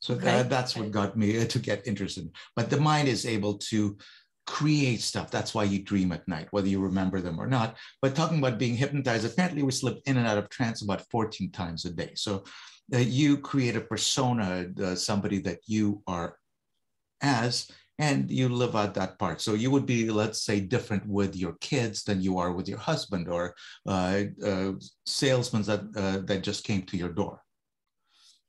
[0.00, 0.24] So Okay.
[0.24, 2.30] that, that's what got me to get interested.
[2.56, 3.96] But the mind is able to
[4.46, 5.30] create stuff.
[5.30, 7.76] That's why you dream at night, whether you remember them or not.
[8.00, 11.52] But talking about being hypnotized, apparently we slip in and out of trance about 14
[11.52, 12.12] times a day.
[12.16, 12.42] So
[12.92, 16.36] uh, you create a persona, uh, somebody that you are
[17.20, 19.40] as, and you live out that part.
[19.40, 22.78] So you would be, let's say, different with your kids than you are with your
[22.78, 23.54] husband or
[23.86, 24.72] uh, uh,
[25.06, 27.42] salesmen that uh, that just came to your door.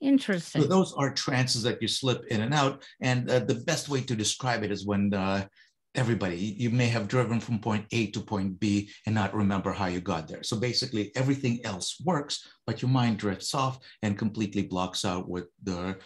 [0.01, 0.63] Interesting.
[0.63, 2.83] So those are trances that you slip in and out.
[3.01, 5.47] And uh, the best way to describe it is when uh,
[5.95, 9.85] everybody, you may have driven from point A to point B and not remember how
[9.85, 10.43] you got there.
[10.43, 15.45] So basically everything else works, but your mind drifts off and completely blocks out what
[15.63, 15.97] the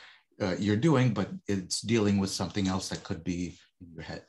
[0.42, 4.24] uh, you're doing, but it's dealing with something else that could be in your head.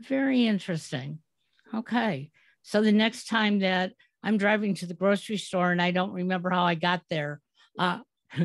[0.00, 1.18] Very interesting.
[1.74, 2.30] Okay.
[2.62, 3.92] So the next time that
[4.22, 7.40] I'm driving to the grocery store and I don't remember how I got there,
[7.78, 8.00] uh,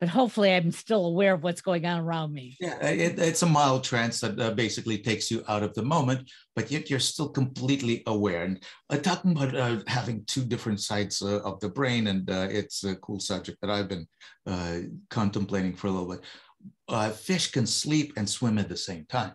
[0.00, 2.56] but hopefully I'm still aware of what's going on around me.
[2.58, 6.30] Yeah, it, it's a mild trance that uh, basically takes you out of the moment,
[6.56, 8.44] but yet you're still completely aware.
[8.44, 12.48] And uh, talking about uh, having two different sides uh, of the brain, and uh,
[12.50, 14.08] it's a cool subject that I've been
[14.46, 14.78] uh,
[15.10, 17.14] contemplating for a little bit.
[17.14, 19.34] fish can sleep and swim at the same time.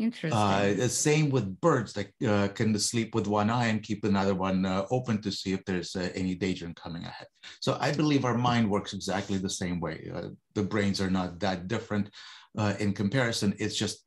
[0.00, 0.32] Interesting.
[0.32, 4.34] Uh, the same with birds that uh, can sleep with one eye and keep another
[4.34, 7.26] one uh, open to see if there's uh, any danger coming ahead.
[7.60, 10.10] So I believe our mind works exactly the same way.
[10.12, 12.08] Uh, the brains are not that different
[12.56, 13.54] uh, in comparison.
[13.58, 14.06] It's just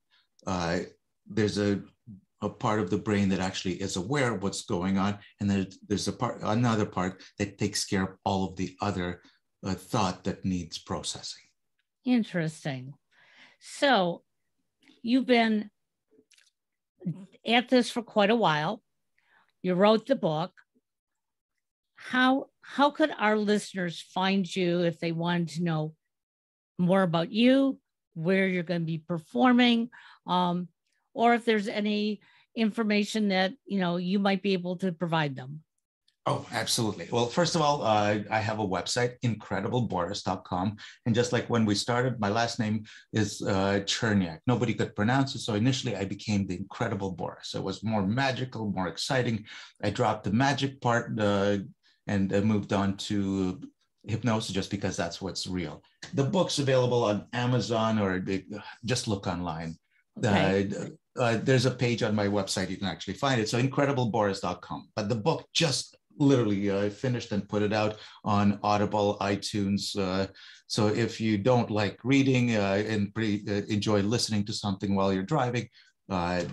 [1.28, 1.80] there's a,
[2.42, 5.78] a part of the brain that actually is aware of what's going on, and there's,
[5.88, 9.22] there's a part, another part that takes care of all of the other
[9.64, 11.44] thought that needs processing.
[12.04, 12.96] Interesting.
[13.60, 14.24] So
[15.04, 15.70] you've been
[17.46, 18.82] at this for quite a while.
[19.62, 20.52] You wrote the book.
[21.96, 25.94] How how could our listeners find you if they wanted to know
[26.78, 27.80] more about you,
[28.14, 29.90] where you're going to be performing,
[30.28, 30.68] um,
[31.14, 32.22] or if there's any
[32.56, 35.62] information that you know you might be able to provide them?
[36.26, 37.10] Oh, absolutely.
[37.12, 40.78] Well, first of all, uh, I have a website, incredibleboris.com.
[41.06, 44.40] And just like when we started, my last name is uh, Cherniak.
[44.48, 45.40] Nobody could pronounce it.
[45.40, 47.56] So initially, I became the Incredible Boris.
[47.56, 49.44] It was more magical, more exciting.
[49.84, 51.58] I dropped the magic part uh,
[52.08, 53.60] and uh, moved on to
[54.08, 55.84] hypnosis just because that's what's real.
[56.14, 58.24] The book's available on Amazon or
[58.86, 59.76] just look online.
[60.18, 60.70] Okay.
[60.80, 60.86] Uh,
[61.20, 64.90] uh, there's a page on my website you can actually find it so incredibleboris.com.
[64.96, 69.98] but the book just literally uh, finished and put it out on Audible, iTunes.
[69.98, 70.28] Uh,
[70.68, 75.24] so if you don't like reading uh, and uh, enjoy listening to something while you're
[75.24, 75.68] driving,
[76.10, 76.44] uh,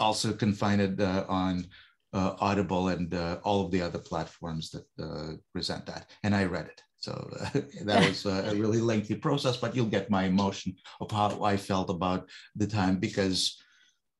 [0.00, 1.66] also can find it uh, on
[2.14, 6.10] Audible and all of the other platforms that present that.
[6.22, 6.82] And I read it.
[6.96, 7.12] So
[7.84, 11.90] that was a really lengthy process, but you'll get my emotion of how I felt
[11.90, 13.58] about the time because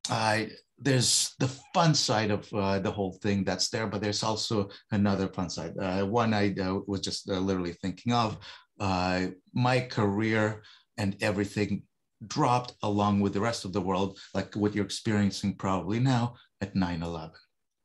[0.08, 0.50] I
[0.82, 5.28] there's the fun side of uh, the whole thing that's there, but there's also another
[5.28, 5.74] fun side.
[5.78, 8.38] Uh, one I uh, was just uh, literally thinking of
[8.80, 10.62] uh, my career
[10.98, 11.82] and everything
[12.26, 16.74] dropped along with the rest of the world, like what you're experiencing probably now at
[16.74, 17.30] 9 11,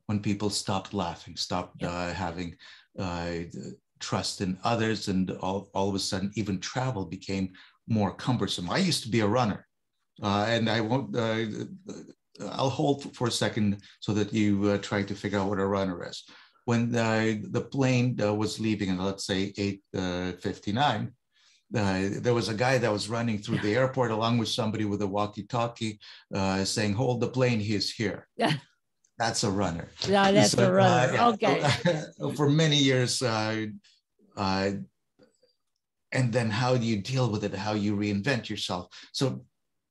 [0.08, 2.56] when people stopped laughing, stopped uh, having
[4.00, 7.52] trust in others, and all, all of a sudden, even travel became
[7.88, 8.70] more cumbersome.
[8.70, 9.68] I used to be a runner.
[10.22, 11.46] Uh, and I won't uh,
[12.52, 15.66] I'll hold for a second so that you uh, try to figure out what a
[15.66, 16.24] runner is.
[16.66, 19.54] When the, the plane uh, was leaving, and let's say
[19.96, 21.08] 8:59,
[21.76, 24.86] uh, uh, there was a guy that was running through the airport along with somebody
[24.86, 26.00] with a walkie-talkie,
[26.34, 28.54] uh, saying, "Hold the plane, he's here." Yeah.
[29.18, 29.90] That's a runner.
[30.08, 31.14] Yeah, that's so, a runner.
[31.14, 31.28] Yeah.
[31.30, 31.72] Okay.
[32.36, 33.22] for many years,
[36.12, 37.54] and then how do you deal with it?
[37.54, 38.88] How you reinvent yourself?
[39.12, 39.44] So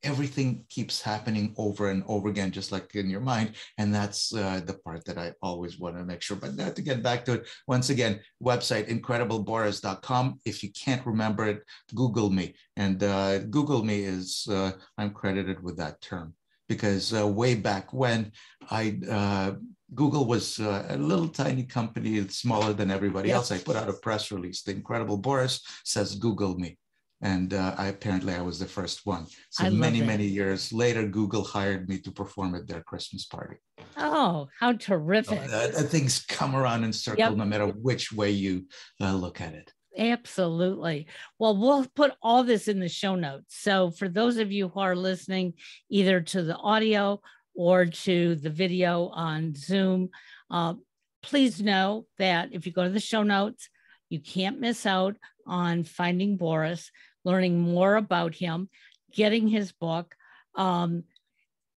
[0.07, 3.57] everything keeps happening over and over again, just like in your mind.
[3.77, 6.37] And that's uh, the part that I always want to make sure.
[6.37, 10.41] But now to get back to it, once again, website incredibleboris.com.
[10.45, 11.63] If you can't remember it,
[11.95, 12.55] Google me.
[12.77, 16.35] And uh, Google me is, uh, I'm credited with that term
[16.69, 18.33] because uh, way back when
[18.71, 19.53] I, uh,
[19.95, 23.53] Google was uh, a little tiny company, smaller than everybody else.
[23.53, 24.63] I put out a press release.
[24.63, 26.77] The Incredible Boris says, Google me
[27.23, 29.27] and uh, I apparently I was the first one.
[29.51, 30.07] So many it.
[30.07, 33.57] many years later, Google hired me to perform at their Christmas party.
[33.97, 35.49] Oh, how terrific!
[35.49, 37.37] So, uh, things come around in circle, yep.
[37.37, 38.67] no matter which way you
[39.01, 39.73] uh, look at it.
[39.99, 41.07] Absolutely.
[41.39, 43.57] Well, we'll put all this in the show notes.
[43.59, 45.55] So for those of you who are listening,
[45.89, 47.21] either to the audio
[47.55, 50.11] or to the video on Zoom,
[50.51, 50.75] uh,
[51.23, 53.71] please know that if you go to the show notes,
[54.09, 56.91] you can't miss out on finding Boris,
[57.25, 58.69] learning more about him,
[59.13, 60.15] getting his book.
[60.55, 61.05] Um,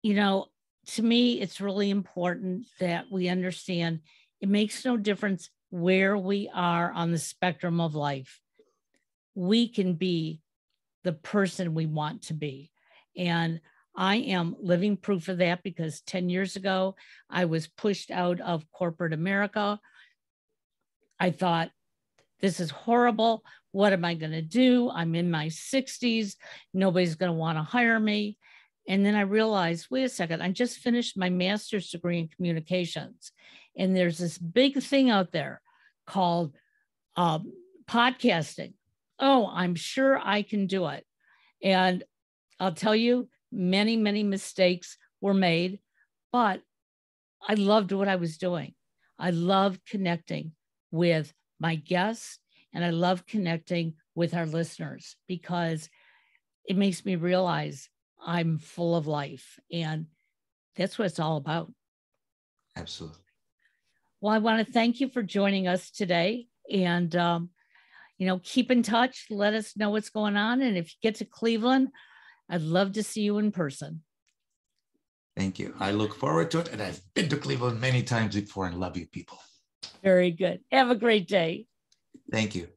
[0.03, 0.47] you know,
[0.87, 4.01] to me, it's really important that we understand
[4.41, 8.41] it makes no difference where we are on the spectrum of life.
[9.35, 10.41] We can be
[11.05, 12.71] the person we want to be.
[13.17, 13.61] And
[13.97, 16.95] I am living proof of that because 10 years ago,
[17.29, 19.81] I was pushed out of corporate America.
[21.19, 21.71] I thought,
[22.41, 23.45] this is horrible.
[23.73, 24.91] What am I going to do?
[24.91, 26.37] I'm in my 60s.
[26.73, 28.37] Nobody's going to want to hire me.
[28.89, 33.33] And then I realized, wait a second, I just finished my master's degree in communications.
[33.77, 35.61] And there's this big thing out there
[36.07, 36.57] called
[37.17, 37.53] um,
[37.87, 38.75] podcasting.
[39.21, 41.05] oh, I'm sure I can do it.
[41.63, 42.05] And
[42.61, 45.81] I'll tell you, many, many mistakes were made,
[46.33, 46.63] but
[47.47, 48.75] I loved what I was doing.
[49.19, 50.53] I loved connecting
[50.91, 52.39] with my guests
[52.73, 55.89] and I love connecting with our listeners because
[56.65, 57.89] it makes me realize
[58.25, 59.59] I'm full of life.
[59.73, 60.07] And
[60.77, 61.73] that's what it's all about.
[62.77, 63.19] Absolutely.
[64.21, 66.49] Well, I want to thank you for joining us today.
[66.71, 67.51] And, um,
[68.19, 69.27] you know, keep in touch.
[69.31, 70.61] Let us know what's going on.
[70.61, 71.89] And if you get to Cleveland,
[72.51, 74.03] I'd love to see you in person.
[75.37, 75.75] Thank you.
[75.79, 76.73] I look forward to it.
[76.73, 79.39] And I've been to Cleveland many times before and love you people.
[80.03, 80.61] Very good.
[80.71, 81.67] Have a great day.
[82.31, 82.69] Thank you.